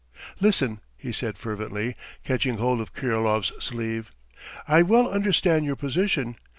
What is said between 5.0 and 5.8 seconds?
understand your